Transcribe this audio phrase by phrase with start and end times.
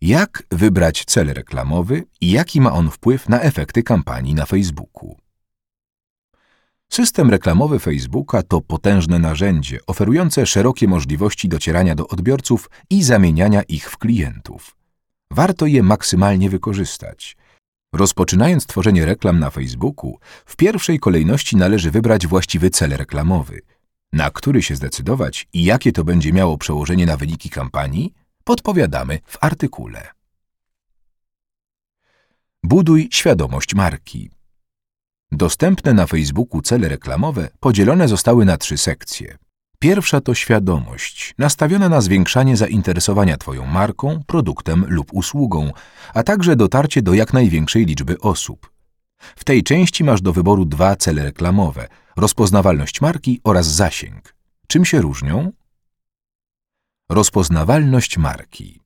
[0.00, 5.16] Jak wybrać cel reklamowy i jaki ma on wpływ na efekty kampanii na Facebooku?
[6.92, 13.90] System reklamowy Facebooka to potężne narzędzie oferujące szerokie możliwości docierania do odbiorców i zamieniania ich
[13.90, 14.76] w klientów.
[15.30, 17.36] Warto je maksymalnie wykorzystać.
[17.94, 23.60] Rozpoczynając tworzenie reklam na Facebooku, w pierwszej kolejności należy wybrać właściwy cel reklamowy.
[24.12, 28.14] Na który się zdecydować i jakie to będzie miało przełożenie na wyniki kampanii,
[28.50, 30.08] podpowiadamy w artykule.
[32.62, 34.30] Buduj świadomość marki.
[35.32, 39.38] Dostępne na Facebooku cele reklamowe podzielone zostały na trzy sekcje.
[39.78, 45.72] Pierwsza to świadomość, nastawiona na zwiększanie zainteresowania Twoją marką, produktem lub usługą,
[46.14, 48.72] a także dotarcie do jak największej liczby osób.
[49.18, 54.34] W tej części masz do wyboru dwa cele reklamowe: rozpoznawalność marki oraz zasięg.
[54.66, 55.52] Czym się różnią?
[57.10, 58.80] Rozpoznawalność marki.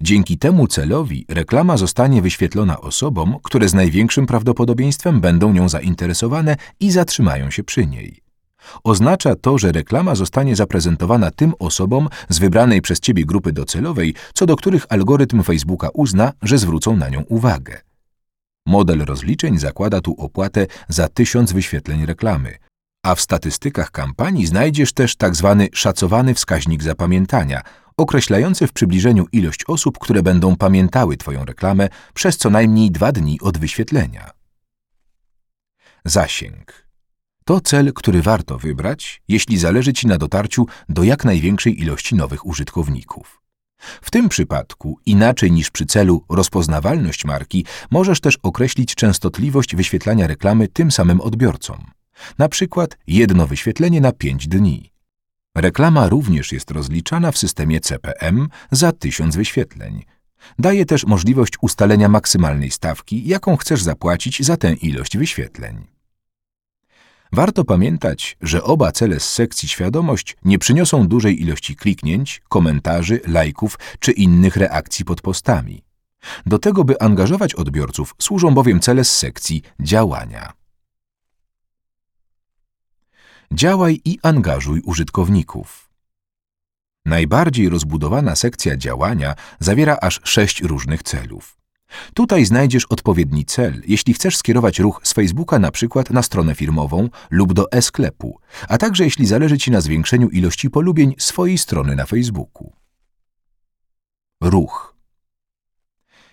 [0.00, 6.90] Dzięki temu celowi reklama zostanie wyświetlona osobom, które z największym prawdopodobieństwem będą nią zainteresowane i
[6.90, 8.22] zatrzymają się przy niej.
[8.84, 14.46] Oznacza to, że reklama zostanie zaprezentowana tym osobom z wybranej przez Ciebie grupy docelowej, co
[14.46, 17.80] do których algorytm Facebooka uzna, że zwrócą na nią uwagę.
[18.66, 22.58] Model rozliczeń zakłada tu opłatę za tysiąc wyświetleń reklamy,
[23.02, 25.56] a w statystykach kampanii znajdziesz też tzw.
[25.58, 27.62] Tak szacowany wskaźnik zapamiętania,
[27.96, 33.40] określający w przybliżeniu ilość osób, które będą pamiętały Twoją reklamę przez co najmniej dwa dni
[33.40, 34.30] od wyświetlenia.
[36.04, 36.90] Zasięg.
[37.44, 42.46] To cel, który warto wybrać, jeśli zależy Ci na dotarciu do jak największej ilości nowych
[42.46, 43.40] użytkowników.
[44.02, 50.68] W tym przypadku, inaczej niż przy celu rozpoznawalność marki, możesz też określić częstotliwość wyświetlania reklamy
[50.68, 51.99] tym samym odbiorcom.
[52.38, 54.92] Na przykład jedno wyświetlenie na 5 dni.
[55.56, 60.04] Reklama również jest rozliczana w systemie CPM za 1000 wyświetleń.
[60.58, 65.86] Daje też możliwość ustalenia maksymalnej stawki, jaką chcesz zapłacić za tę ilość wyświetleń.
[67.32, 73.78] Warto pamiętać, że oba cele z sekcji świadomość nie przyniosą dużej ilości kliknięć, komentarzy, lajków
[74.00, 75.82] czy innych reakcji pod postami.
[76.46, 80.59] Do tego, by angażować odbiorców, służą bowiem cele z sekcji działania.
[83.52, 85.90] Działaj i angażuj użytkowników.
[87.06, 91.56] Najbardziej rozbudowana sekcja działania zawiera aż sześć różnych celów.
[92.14, 97.08] Tutaj znajdziesz odpowiedni cel, jeśli chcesz skierować ruch z Facebooka na przykład na stronę firmową
[97.30, 98.38] lub do e-sklepu,
[98.68, 102.72] a także jeśli zależy Ci na zwiększeniu ilości polubień swojej strony na Facebooku.
[104.42, 104.94] Ruch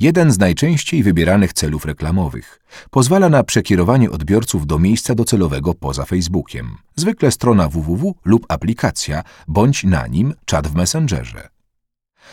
[0.00, 2.60] jeden z najczęściej wybieranych celów reklamowych.
[2.90, 9.84] Pozwala na przekierowanie odbiorców do miejsca docelowego poza Facebookiem, zwykle strona www lub aplikacja, bądź
[9.84, 11.48] na nim czat w Messengerze.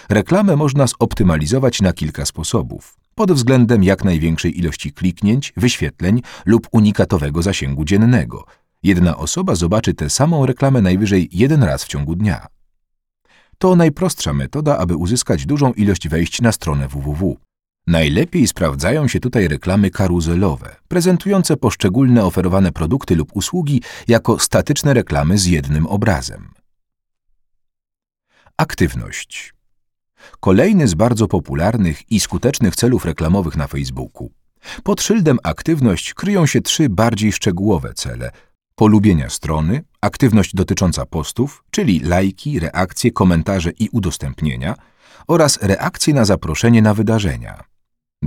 [0.10, 7.42] Reklamę można zoptymalizować na kilka sposobów, pod względem jak największej ilości kliknięć, wyświetleń lub unikatowego
[7.42, 8.46] zasięgu dziennego.
[8.84, 12.48] Jedna osoba zobaczy tę samą reklamę najwyżej jeden raz w ciągu dnia.
[13.58, 17.45] To najprostsza metoda, aby uzyskać dużą ilość wejść na stronę www.
[17.88, 25.38] Najlepiej sprawdzają się tutaj reklamy karuzelowe, prezentujące poszczególne oferowane produkty lub usługi jako statyczne reklamy
[25.38, 26.52] z jednym obrazem.
[28.58, 29.54] Aktywność.
[30.40, 34.32] Kolejny z bardzo popularnych i skutecznych celów reklamowych na Facebooku.
[34.84, 38.32] Pod szyldem aktywność kryją się trzy bardziej szczegółowe cele:
[38.76, 44.76] polubienia strony, aktywność dotycząca postów, czyli lajki, reakcje, komentarze i udostępnienia,
[45.28, 47.75] oraz reakcje na zaproszenie na wydarzenia.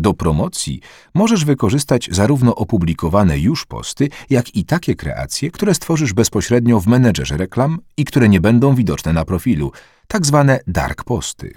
[0.00, 0.81] Do promocji
[1.14, 7.36] możesz wykorzystać zarówno opublikowane już posty, jak i takie kreacje, które stworzysz bezpośrednio w menedżerze
[7.36, 9.72] reklam i które nie będą widoczne na profilu,
[10.09, 11.54] tak zwane dark posty.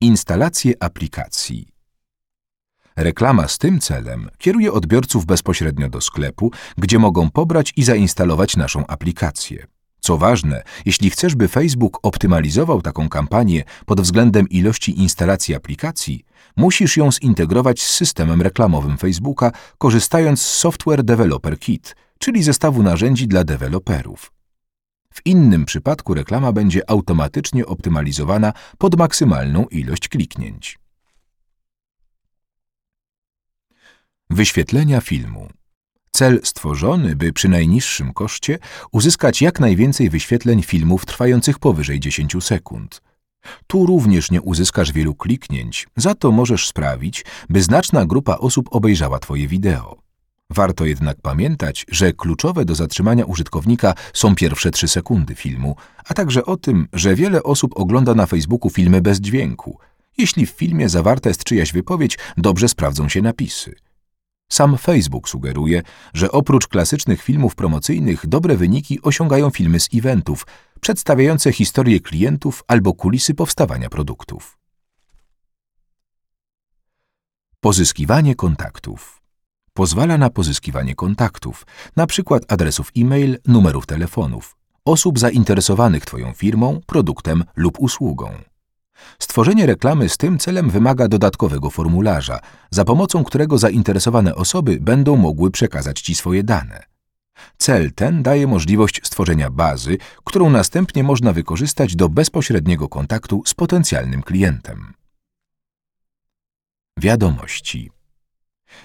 [0.00, 1.68] Instalacje aplikacji.
[2.96, 8.86] Reklama z tym celem kieruje odbiorców bezpośrednio do sklepu, gdzie mogą pobrać i zainstalować naszą
[8.86, 9.66] aplikację.
[10.00, 16.24] Co ważne, jeśli chcesz, by Facebook optymalizował taką kampanię pod względem ilości instalacji aplikacji,
[16.56, 23.28] musisz ją zintegrować z systemem reklamowym Facebooka, korzystając z Software Developer Kit, czyli zestawu narzędzi
[23.28, 24.32] dla deweloperów.
[25.14, 30.78] W innym przypadku reklama będzie automatycznie optymalizowana pod maksymalną ilość kliknięć.
[34.30, 35.48] Wyświetlenia filmu
[36.10, 38.58] Cel stworzony, by przy najniższym koszcie
[38.92, 43.02] uzyskać jak najwięcej wyświetleń filmów trwających powyżej 10 sekund.
[43.66, 49.18] Tu również nie uzyskasz wielu kliknięć, za to możesz sprawić, by znaczna grupa osób obejrzała
[49.18, 50.02] Twoje wideo.
[50.50, 55.76] Warto jednak pamiętać, że kluczowe do zatrzymania użytkownika są pierwsze trzy sekundy filmu,
[56.08, 59.78] a także o tym, że wiele osób ogląda na Facebooku filmy bez dźwięku.
[60.18, 63.74] Jeśli w filmie zawarta jest czyjaś wypowiedź, dobrze sprawdzą się napisy.
[64.52, 65.82] Sam Facebook sugeruje,
[66.14, 70.46] że oprócz klasycznych filmów promocyjnych dobre wyniki osiągają filmy z eventów,
[70.82, 74.58] przedstawiające historię klientów albo kulisy powstawania produktów.
[77.60, 79.22] Pozyskiwanie kontaktów
[79.72, 82.38] pozwala na pozyskiwanie kontaktów, np.
[82.48, 88.30] adresów e-mail, numerów telefonów, osób zainteresowanych Twoją firmą, produktem lub usługą.
[89.18, 92.38] Stworzenie reklamy z tym celem wymaga dodatkowego formularza,
[92.70, 96.91] za pomocą którego zainteresowane osoby będą mogły przekazać Ci swoje dane.
[97.58, 104.22] Cel ten daje możliwość stworzenia bazy, którą następnie można wykorzystać do bezpośredniego kontaktu z potencjalnym
[104.22, 104.92] klientem.
[106.98, 107.90] Wiadomości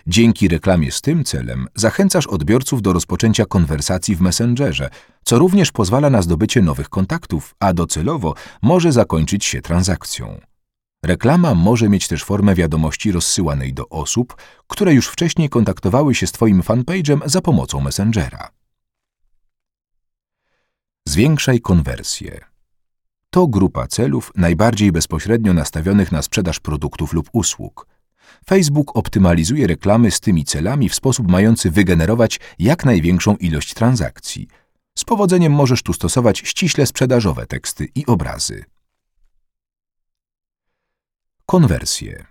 [0.07, 4.89] Dzięki reklamie z tym celem zachęcasz odbiorców do rozpoczęcia konwersacji w Messengerze,
[5.25, 10.39] co również pozwala na zdobycie nowych kontaktów, a docelowo może zakończyć się transakcją.
[11.03, 16.31] Reklama może mieć też formę wiadomości rozsyłanej do osób, które już wcześniej kontaktowały się z
[16.31, 18.49] Twoim fanpage'em za pomocą Messengera.
[21.07, 22.39] Zwiększaj konwersję.
[23.29, 27.87] To grupa celów najbardziej bezpośrednio nastawionych na sprzedaż produktów lub usług–
[28.45, 34.47] Facebook optymalizuje reklamy z tymi celami w sposób mający wygenerować jak największą ilość transakcji.
[34.97, 38.65] Z powodzeniem możesz tu stosować ściśle sprzedażowe teksty i obrazy.
[41.49, 42.25] Konwersje.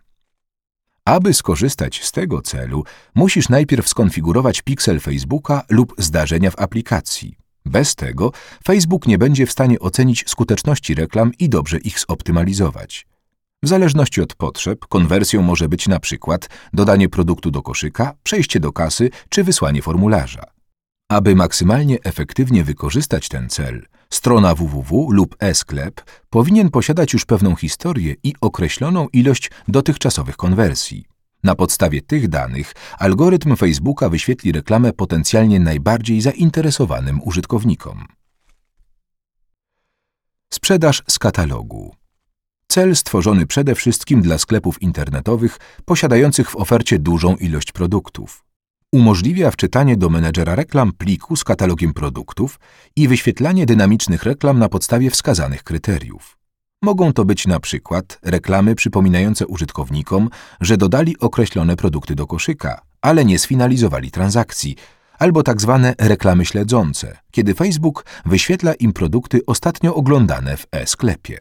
[1.05, 2.85] Aby skorzystać z tego celu,
[3.15, 7.37] musisz najpierw skonfigurować piksel Facebooka lub zdarzenia w aplikacji.
[7.65, 8.33] Bez tego
[8.65, 13.07] Facebook nie będzie w stanie ocenić skuteczności reklam i dobrze ich zoptymalizować.
[13.63, 18.73] W zależności od potrzeb, konwersją może być na przykład dodanie produktu do koszyka, przejście do
[18.73, 20.45] kasy czy wysłanie formularza.
[21.09, 26.01] Aby maksymalnie efektywnie wykorzystać ten cel, strona www lub e-sklep
[26.31, 31.05] powinien posiadać już pewną historię i określoną ilość dotychczasowych konwersji.
[31.45, 38.07] Na podstawie tych danych algorytm Facebooka wyświetli reklamę potencjalnie najbardziej zainteresowanym użytkownikom.
[40.53, 41.95] Sprzedaż z katalogu.
[42.69, 48.46] Cel stworzony przede wszystkim dla sklepów internetowych posiadających w ofercie dużą ilość produktów.
[48.97, 52.61] Umożliwia wczytanie do menedżera reklam pliku z katalogiem produktów
[52.97, 56.39] i wyświetlanie dynamicznych reklam na podstawie wskazanych kryteriów.
[56.83, 63.25] Mogą to być na przykład reklamy przypominające użytkownikom, że dodali określone produkty do koszyka, ale
[63.25, 64.77] nie sfinalizowali transakcji,
[65.19, 71.39] albo tak zwane reklamy śledzące, kiedy Facebook wyświetla im produkty ostatnio oglądane w e-sklepie.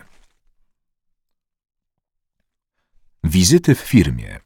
[3.24, 4.40] Wizyty w firmie.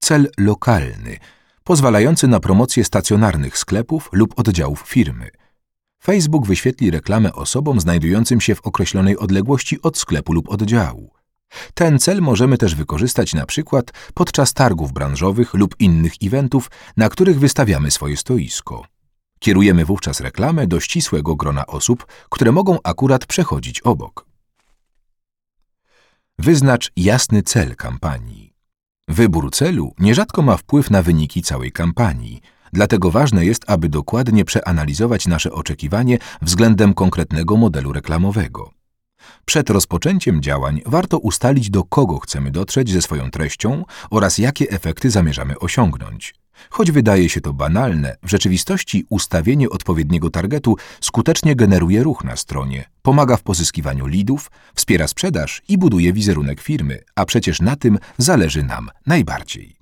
[0.00, 1.18] Cel lokalny,
[1.66, 5.30] pozwalający na promocję stacjonarnych sklepów lub oddziałów firmy.
[6.02, 11.10] Facebook wyświetli reklamę osobom znajdującym się w określonej odległości od sklepu lub oddziału.
[11.74, 17.38] Ten cel możemy też wykorzystać na przykład podczas targów branżowych lub innych eventów, na których
[17.38, 18.84] wystawiamy swoje stoisko.
[19.38, 24.26] Kierujemy wówczas reklamę do ścisłego grona osób, które mogą akurat przechodzić obok.
[26.38, 28.45] Wyznacz jasny cel kampanii.
[29.08, 32.40] Wybór celu nierzadko ma wpływ na wyniki całej kampanii,
[32.72, 38.70] dlatego ważne jest, aby dokładnie przeanalizować nasze oczekiwanie względem konkretnego modelu reklamowego.
[39.44, 45.10] Przed rozpoczęciem działań warto ustalić, do kogo chcemy dotrzeć ze swoją treścią oraz jakie efekty
[45.10, 46.34] zamierzamy osiągnąć.
[46.70, 52.84] Choć wydaje się to banalne, w rzeczywistości ustawienie odpowiedniego targetu skutecznie generuje ruch na stronie,
[53.02, 58.62] pomaga w pozyskiwaniu lidów, wspiera sprzedaż i buduje wizerunek firmy, a przecież na tym zależy
[58.62, 59.75] nam najbardziej.